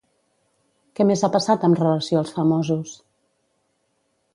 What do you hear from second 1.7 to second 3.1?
relació als famosos?